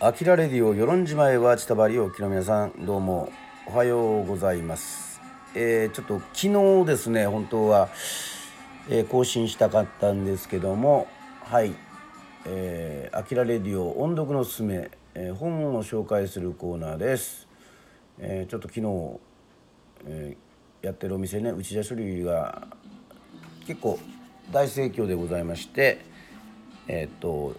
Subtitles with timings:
[0.00, 3.32] アキラレディオ与論島へは千田りおきの皆さんどうも。
[3.66, 5.20] おはようございます。
[5.54, 7.88] えー、ちょっと昨日ですね本当は、
[8.90, 11.06] えー、更新したかったんですけども。
[11.44, 11.74] はい。
[12.44, 17.48] えー、アキラレディオ音読のすすめ、えー、本を紹介するコーナーです、
[18.18, 19.20] えー、ちょっと昨日、
[20.06, 22.68] えー、やってるお店ね内田処理が
[23.66, 23.98] 結構
[24.52, 26.04] 大盛況でございまして
[26.86, 27.54] えっと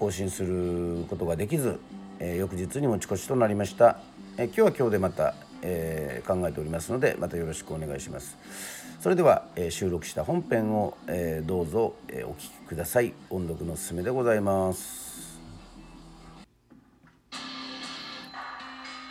[0.00, 1.78] 更新することができず、
[2.20, 3.98] えー、翌日に持ち越しとなりました、
[4.38, 8.38] えー、今日は今日でまた、えー、考えておりますのでまたよろしくお願いします。
[9.00, 13.14] それでは、え収録した本編を、えどうぞ、えお聴きください。
[13.30, 15.40] 音読のすすめでございます。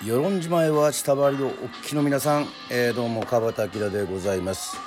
[0.04, 1.54] 与論島へは下回りのおっ
[1.84, 4.78] きの皆さん、えどうも川端明でございます。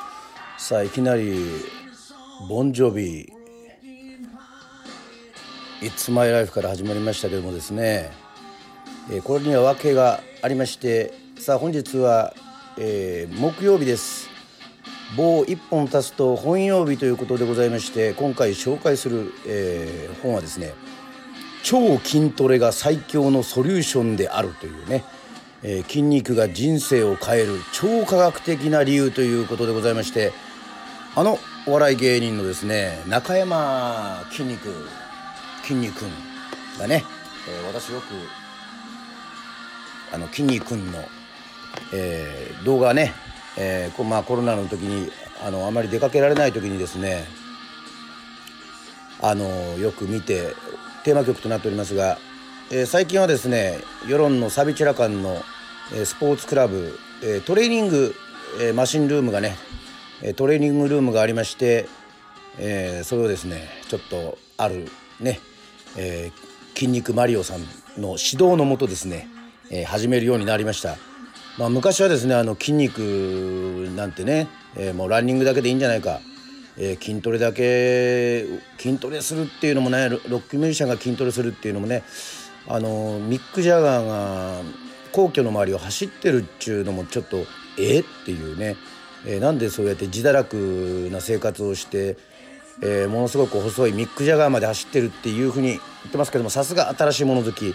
[0.57, 1.37] さあいきなり
[2.49, 3.42] ボンジョビ
[5.83, 8.09] It's My Life から始まりましたけどもですね、
[9.11, 12.35] えー、これには訳がありましてさあ本日は、
[12.79, 14.31] えー、木曜日です。
[15.17, 20.73] 棒1本足すと本曜日ということでございまして今回紹介する、えー、本はですね
[21.65, 25.05] 超筋トレが最強のソリューションであるというね、
[25.65, 30.33] え、筋肉が人生を変える超科学的な理由ということでございまして
[31.17, 34.71] あのお笑い芸人のですね中山筋肉
[35.73, 36.11] 筋肉くん
[36.79, 37.05] がね、
[37.49, 38.05] えー、私よく
[40.15, 40.99] あの筋肉くんの、
[41.95, 43.13] えー、動画ね、
[43.57, 45.11] えーまあ、コロナの時に
[45.45, 47.25] あのあまり出かけられない時にですね。
[49.25, 49.45] あの
[49.79, 50.53] よく見て
[51.05, 52.19] テーマ曲となっておりますが、
[52.73, 55.43] えー、最近はですね世論のサビチュラ館の、
[55.95, 58.17] えー、スポーツクラブ、えー、トレーニング、
[58.61, 59.57] えー、マシンルームがね
[60.35, 61.87] トレーニングルームがありまして、
[62.59, 64.89] えー、それをですねちょっとある
[65.21, 65.39] ね
[65.97, 67.61] えー、筋肉マリオさん
[68.01, 69.29] の指導のもとですね、
[69.71, 70.97] えー、始めるようになりました。
[71.59, 72.99] まあ、昔はですねあの筋肉
[73.95, 76.21] なんてね、えー、もうランニングだけでいいんじゃないか、
[76.79, 78.47] えー、筋トレだけ
[78.79, 82.05] 筋トレするっていうのもねロックミュージシャンが筋トレするっていうのもね
[82.69, 84.63] あのミック・ジャガーが
[85.13, 87.45] 皇居の周りを走ってるっちゅうのもちょっと
[87.79, 88.77] えっていうね、
[89.27, 92.17] えー、なんでそうやって自堕落な生活をして
[92.81, 97.75] えー、ものすごく細いミック・ジャガーまで走ってるっていうふうに言ってますけどもさすが新しいもの好き、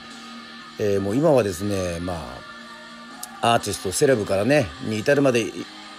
[0.79, 2.13] えー、もう今はですねま
[3.41, 5.45] あアーティストセレブからねに至るまで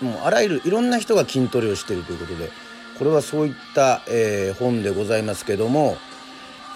[0.00, 2.50] もうあらゆるいろんな人が筋トレをしてるということで
[2.98, 5.96] これはそういった、えー、本でございますけども、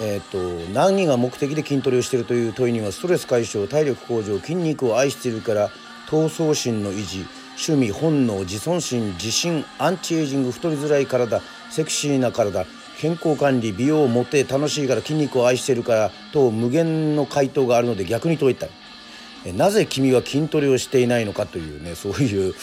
[0.01, 0.39] えーと、
[0.73, 5.71] 何が目的で筋トレをしてるという問いにはストレス解消体力向上筋肉を愛しているから
[6.09, 12.67] 闘争心の維持趣味本能自尊心自信アンチエイジング太りづらい体セクシーな体
[12.99, 18.67] 健康管理美容モテ楽しいから筋肉を愛してるからと無限の回答があるので逆に問いた。
[18.67, 18.71] い
[19.47, 22.55] えなぜ君は筋トレをしていないのかというね そういう、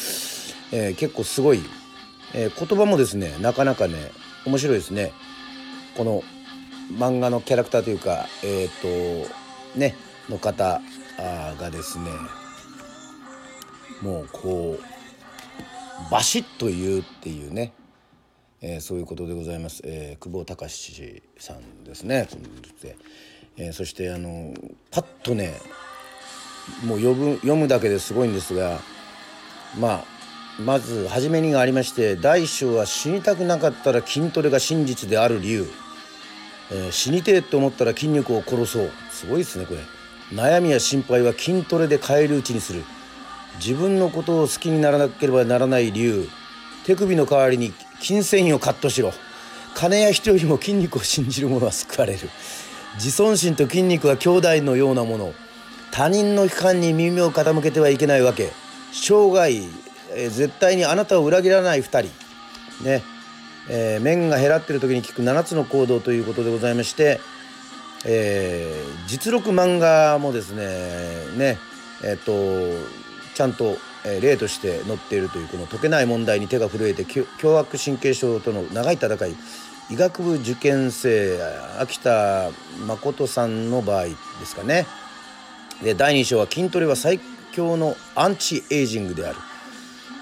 [0.71, 1.61] えー、結構すごい、
[2.33, 4.11] えー、言葉もですねなかなかね
[4.45, 5.11] 面白いですね。
[5.97, 6.23] この
[6.93, 9.29] 漫画のキャラクターというかえっ、ー、と
[9.75, 9.95] ね
[10.29, 10.81] の方
[11.59, 12.11] がですね
[14.01, 17.73] もうこうバシッと言うっていうね
[18.61, 22.27] えー、そういうことでございます、えー、久保隆さんですね。
[23.57, 24.53] えー、そしてあの
[24.91, 25.53] パッとね
[26.85, 28.79] もう読む読むだけですごいんですが
[29.77, 30.05] まあ
[30.61, 35.67] まず初めにがありまして大将は死にたくなかったら筋トレが真実である理由、
[36.71, 38.91] えー、死にてえと思ったら筋肉を殺そう。
[39.11, 39.79] すごいですねこれ。
[40.31, 42.83] 悩みや心配は筋トレで変えるうちにする。
[43.55, 46.29] 自分のことを好きにならなければならない理由。
[46.85, 49.13] 手首の代わりに筋繊維をカットしろ。
[49.75, 52.29] 金や人よりも筋肉を信じる者は救われる。
[52.95, 55.33] 自尊心と筋肉は兄弟のようなもの。
[55.91, 58.51] 他人の批判に耳を傾けてはいけないわけ。
[58.91, 59.51] 生涯、
[60.15, 62.83] え、絶対にあなたを裏切らない2人。
[62.83, 63.03] ね。
[63.69, 67.19] えー、面が減らってる時に聞く7つの行動ということでございまして、
[68.05, 70.65] えー、実録漫画もですね
[71.37, 71.57] ね。
[72.03, 72.31] えっ、と
[73.35, 79.35] ちゃんとえ例として載っているというこの解けない問題に手が震えて凶悪神経症との長い戦い。
[79.91, 81.39] 医学部受験生
[81.79, 82.51] 秋田
[82.85, 84.15] 誠さんの場合で
[84.45, 84.85] すかね。
[85.83, 87.19] で第2章は筋トレは最
[87.53, 89.37] 強のアンチエイジングである、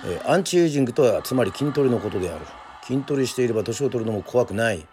[0.06, 2.46] え、アンチエイジングとはつまり筋トレのことである。
[2.86, 4.86] 筋トレしていれば年を取るのも怖くない。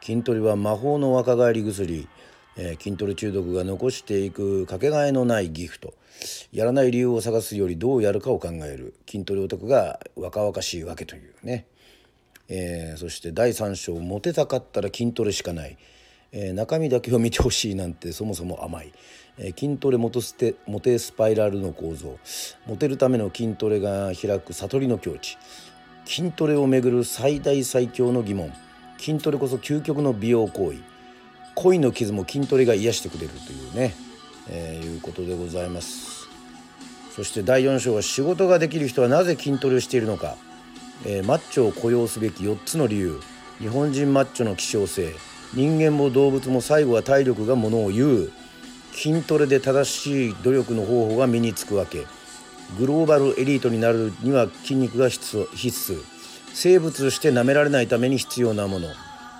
[0.00, 2.06] 筋トレは魔法の若返り薬。
[2.56, 5.94] えー、筋トレ中毒が残していくかけがえのないギフト。
[6.52, 8.94] やらない理由を探すよりどうやるかを考える。
[9.08, 11.66] 筋トレオタクが若々しいわけというね、
[12.48, 15.78] えー、そして第3章モテたかったら筋トレしかない。
[16.32, 18.92] えー、中身だけを見てほしいなんてそもそも甘い、
[19.36, 22.18] えー、筋トレ元捨てモテスパイラルの構造。
[22.66, 25.38] モテるための筋トレが開く悟りの境地。
[26.04, 28.52] 筋トレをめぐる最大最強の疑問。
[28.98, 30.89] 筋トレこそ究極の美容行為。
[31.62, 33.94] 恋の傷も筋トレが癒してくれるというね、
[34.48, 36.26] えー、いうことでございます。
[37.14, 40.36] そして第4章は仕事ができる人はなぜ筋トレをしているのか、
[41.04, 43.20] えー、マッチョを雇用すべき4つの理由。
[43.58, 45.12] 日本人マッチョの希少性。
[45.52, 48.32] 人間も動物も最後は体力がものを言う。
[48.92, 52.06] 筋トレで正しい努力の方法が身につくわけ。
[52.78, 56.02] グローバルエリートになるには筋肉が必須。
[56.54, 58.88] 生物として舐められないために必要なもの、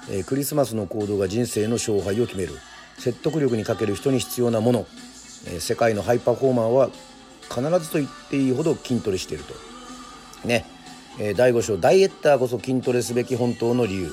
[0.09, 2.55] えー、クリスマスの行動が人生の勝敗を決める。
[2.99, 4.87] 説得力に欠ける人に必要なもの、
[5.47, 6.91] えー、世界のハイパフォーマーは
[7.49, 9.55] 必ずと言っていいほど筋トレしていると。
[10.47, 10.65] ね、
[11.19, 14.11] えー、第5章ダイエッターこそ筋トレすべき本当の理由。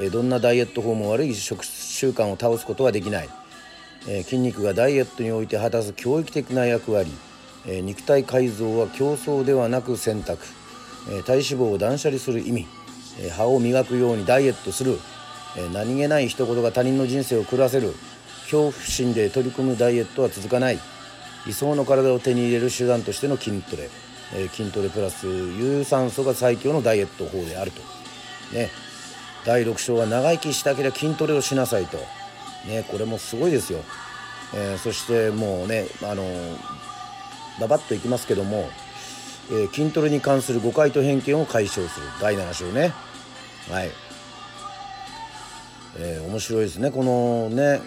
[0.00, 3.28] えどんなダイエット法も悪い食習慣を倒すことはできない、
[4.08, 7.12] え筋肉がダイエットにおいて果たす教育的な役割、
[7.66, 10.44] え肉体改造は競争ではなく選択、
[11.10, 12.66] え体脂肪を断捨離する意味、
[13.20, 14.98] え歯を磨くようにダイエットする、
[15.72, 17.94] 何気ない一言が他人の人生を狂わせる。
[18.44, 20.78] 恐怖心で取り組むダイエットは続かない。
[21.46, 23.88] 理想の体を手に入れる手段としての筋トレ、
[24.34, 27.80] え筋トレプラス有酸素が最強のダイエット法であると。
[28.54, 28.70] ね。
[29.44, 31.98] 第6章は長生きしたければ筋トレをしなさいと、
[32.66, 33.80] ね、これもすごいですよ、
[34.54, 36.24] えー、そしてもうねあの
[37.60, 38.70] ババッといきますけども、
[39.50, 42.06] えー、筋トレに関する誤解と偏見を解消する。
[42.20, 42.92] 第7章ね。
[43.70, 43.90] はい、
[45.98, 46.90] えー、面白いですね。
[46.90, 47.80] このね、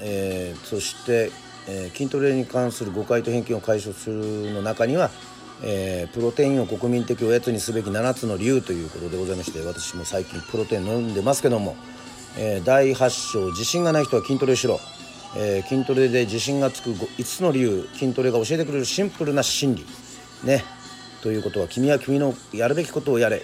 [0.00, 1.30] えー、そして、
[1.70, 5.10] え筋トレに関する誤解と偏見を解消するの中には
[5.62, 11.76] えー、プロテインを国民的おやつにすべき7つの理由ということでございまして私も最近プロテイン飲んでますけども、
[12.38, 14.78] えー、第8章自信がない人は筋トレしろ、
[15.36, 19.86] えー、筋トレで自信がつく5つの理由筋トレが教えてくれるシンプルな心理
[20.44, 20.62] ね
[21.22, 23.42] ということは君は君のやるべきことをやれ、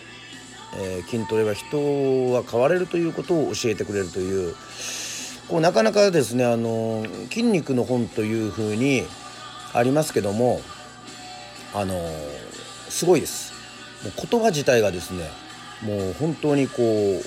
[0.77, 4.55] え筋トレは人は変われるということを教えてくれるという
[5.49, 9.05] こうなかなかですねあの筋肉の本というふうに
[9.73, 10.61] ありますけども
[11.75, 11.95] あの
[12.89, 13.53] すごいです。
[14.05, 15.29] もう言葉自体がですね
[15.83, 17.25] もう本当にこう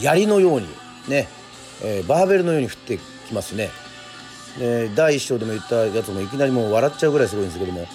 [0.00, 0.68] 槍のように
[1.08, 1.28] ね、
[1.82, 3.70] えー、バーベルのように降ってきますね。
[4.58, 7.86] で第一章でも言ったやつもいきなりもう笑っちゃうぐらいすごいんですけども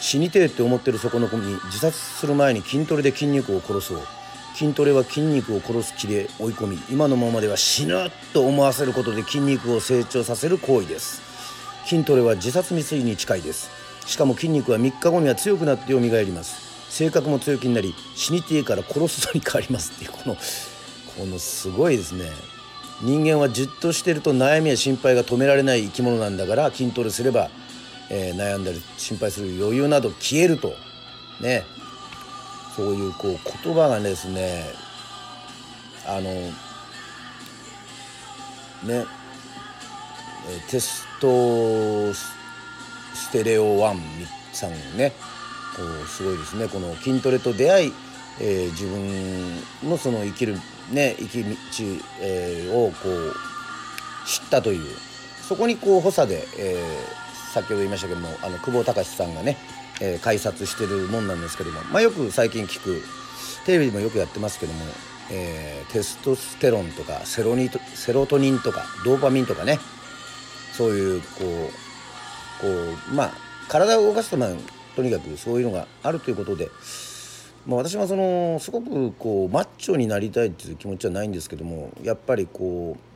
[0.00, 4.00] 死にてえって思ってるそこの子に自殺する前に筋トレで筋肉を殺そう。
[4.54, 11.22] 筋トレは筋肉を殺す気で追い込み今のままでは死ぬと思わせることで筋肉を成長させる行為です。
[11.86, 13.70] 筋トレは自殺未遂に近いです。
[14.06, 16.68] しかも筋肉は3日後には強くなって蘇ります。
[16.90, 19.92] 性格も強気になり死にてえから殺すのに変わります。
[19.94, 22.30] っていうこのこのすごいですね。
[23.02, 27.48] 人間はじっとしてると悩みや心配が止められない生き物なんだから筋トレすれば、
[28.10, 30.74] えー、悩んだり心配する余裕など消えると。
[31.40, 31.64] ね。
[32.76, 34.64] そういうこう言葉がですね
[36.06, 36.30] あの
[38.84, 39.06] ね。
[40.70, 44.00] テストステレオワン
[44.52, 45.12] さんね。
[45.76, 46.68] こうすごいですね。
[46.68, 47.92] この筋トレと出会い、
[48.40, 50.56] えー、自分のその生きる
[50.90, 51.50] ね生き道、
[52.20, 53.34] えー、をこう
[54.26, 54.86] 知ったという。
[55.46, 59.56] そこにこう補佐で、えー、先ほど言いましたけどもあの久保隆さんがね、
[60.00, 63.02] えー、解説してるもんなんですけども、まあ、よく最近聞く
[63.64, 64.84] テレビでもよくやってますけども、
[65.30, 69.78] えー、テストステロンとかセロニセロトニンとかドーパミンとかね
[70.72, 71.88] そういうこう
[72.60, 72.68] こ
[73.12, 73.32] うまあ
[73.68, 74.50] 体を動かすとまあ
[74.96, 76.70] とにかくそういうのがあるということで、
[77.66, 83.08] まあ、私はそのすごくこうマッチョになりたいっていう気持ちはないんですけどもやっぱりこう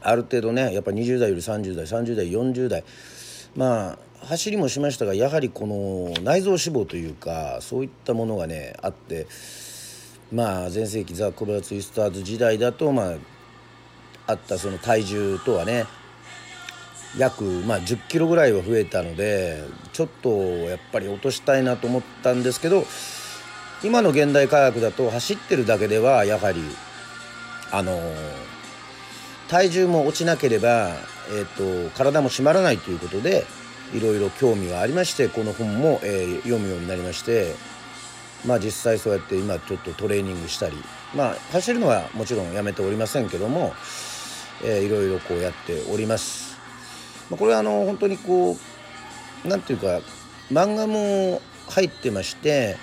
[0.00, 2.84] ある程度ねやっぱ20代より30代30代40代
[3.56, 9.26] まあ走りもしましたがやはりこの内臓脂肪というかそういったものがねあって
[10.32, 13.14] まあ全盛期ザ・コブラツイスターズ時代だとまあ
[14.26, 15.86] あったその体重とはね
[17.16, 22.84] 約、まあ、10キロぐらいは増えたのでちょっとやっぱり落としたいなと思ったんですけど
[23.82, 26.60] 今の現代科学だと走ってるだけではやはり
[27.72, 27.98] あの
[29.48, 30.92] 体重も落ちなければ、
[31.30, 33.44] えーと、体も締まらないということで
[33.94, 37.54] いろいろ興味がありましてこの本も、えー、読むようになりまして
[38.46, 40.76] まあ実際そうやって今ちょっとトレーニングしたり
[41.14, 43.72] まあ走るのはもちろんやめておりませんけども、
[44.64, 46.56] えー、いろいろこうやっております。
[47.30, 50.00] まあ、これはあの本当にこう何ていうか
[50.50, 52.76] 漫画も入ってまして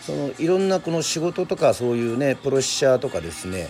[0.00, 3.68] そのいろんなこの仕事とかそういうねプロッシャーとかですね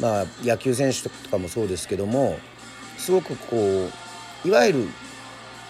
[0.00, 2.38] まあ、野球選手とかもそうですけども
[2.98, 3.90] すごくこ
[4.44, 4.88] ういわゆる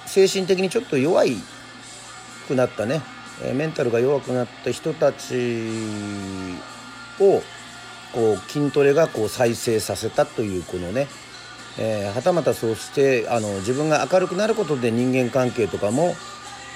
[0.06, 1.37] 精神的にちょっと弱い
[2.49, 3.02] くなったね
[3.54, 5.35] メンタルが弱くなった人たち
[7.21, 7.42] を
[8.12, 11.06] こう筋トレがこう再生させたというこのね、
[11.78, 16.14] え、はたまたそうしてあの自分が明るくなることで人間関係とかも良、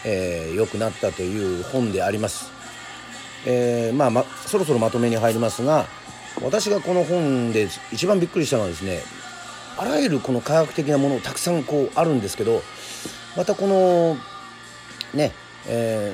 [0.04, 2.50] えー、くなったという本であります。
[3.46, 5.86] えー、まあ、まそろそろまとめに入りますが
[6.42, 9.00] 私がこの本で一番びっくりしたのはですね
[9.78, 12.62] あらゆるこの科学的なものをたくさんこうあるんですけど
[13.36, 14.16] またこの
[15.14, 15.32] ね、
[15.66, 16.12] え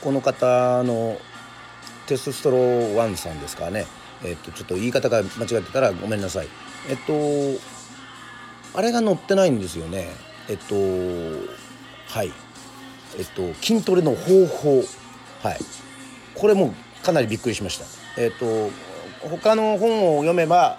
[0.00, 1.18] ー、この方の
[2.06, 3.86] テストストロワンさんですかね。
[4.24, 6.48] えっとちょっと言い方が間違ってたらごめんなさい。
[6.88, 7.12] えっと
[8.74, 10.10] あれが載ってないんですよね。
[10.48, 10.74] えっと
[12.06, 12.32] はい。
[13.18, 14.82] えっと筋トレの方法。
[15.42, 15.58] はい。
[16.34, 17.84] これもかなりびっくりしました。
[18.20, 18.70] えっと
[19.28, 20.78] 他の本を読めば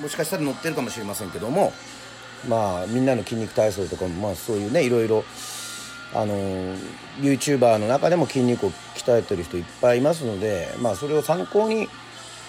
[0.00, 1.72] もしかしたら載ってるかもしれませんけども
[2.48, 5.24] まあみんなの筋肉体操とかもまあそういうねいろいろ
[6.14, 6.34] あの
[7.20, 11.88] YouTuber の中でも筋肉を鍛えてる人いっぱいいますのでまあそれを参考に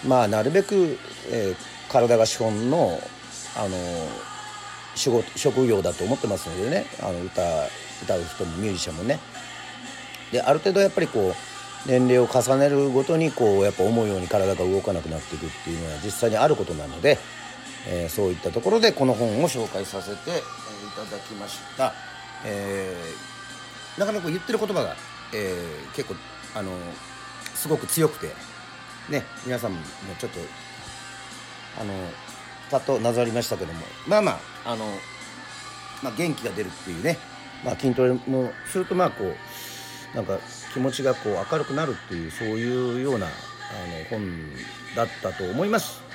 [0.06, 0.98] まあなるべく、
[1.30, 2.98] えー、体が資本の
[3.56, 3.76] あの
[4.94, 7.42] 仕事職業だと思ってますのでねあの歌
[8.02, 9.20] 歌う人もミュージシャンもね。
[10.32, 11.52] である程度やっぱりこう
[11.86, 17.18] 年齢を重ねるごとにこうやっぱ思うように体が動かなくなっていくっていうのは実際にあることなので、
[17.88, 20.40] えー、そういったところでこの本を紹介させて、え、い
[20.94, 21.94] ただきました、
[22.44, 24.96] えー、なかなか言ってる言葉が、
[25.34, 26.14] えー、結構
[26.54, 26.70] あの
[27.54, 28.26] すごく強くて
[29.08, 29.78] ね皆さんも
[30.18, 30.38] ちょっと
[31.80, 31.92] あの
[32.70, 34.32] パッとなざりましたけどもまあま
[34.64, 34.86] ああの、
[36.02, 37.18] まあ、元気が出るっていうね、
[37.64, 40.38] まあ、筋トレもするとまあこうなんか
[40.72, 44.28] 気持ちがこう明るくなるっていうそういうようなあの本
[44.94, 46.11] だったと思います。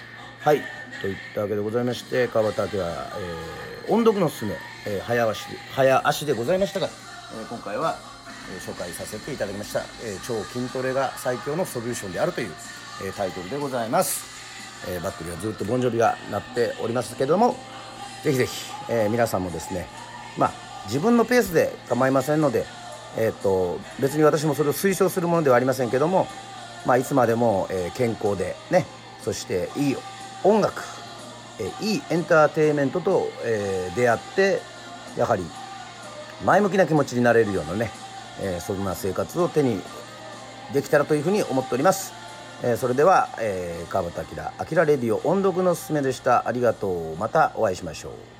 [0.48, 0.62] はい。
[1.02, 3.12] といったわけでございまして川端明は、
[3.86, 4.54] えー、音読のすすめ、
[4.86, 5.44] えー、早足
[5.76, 7.98] 早足でございましたが、えー、今回は、
[8.56, 12.52] えー、紹介させていただきました、えー、超筋トレが最強のソリューションであるという、
[13.06, 17.58] えー、タイトルでございます、えー、バッテリーはずっとボンジョビがなっておりますけども
[18.24, 19.86] ぜひぜひ、えー、皆さんもですね
[20.38, 20.52] まあ
[20.86, 22.64] 自分のペースで構いませんので
[23.20, 26.28] えーと、別に私もそれを推奨するものではありませんけども、
[26.86, 28.86] まあ、いつまでも、えー、健康でね
[29.22, 29.96] そしていい
[30.48, 30.82] 音楽、
[31.60, 34.62] え、いいエンターテインメントと、え、出会って
[35.18, 35.44] やはり
[36.46, 37.92] 前向きな気持ちになれるようなね、
[38.42, 39.82] えそんな生活を手に
[40.74, 42.14] できたらというふうに思っております。
[42.64, 46.48] えそれでは、え川端明「あきらレディオ音読のすすめ」でした。
[46.48, 47.18] ありがとう。
[47.18, 48.37] またお会いしましょう。